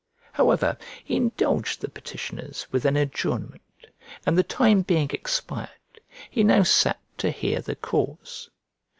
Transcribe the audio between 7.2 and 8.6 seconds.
hear the cause.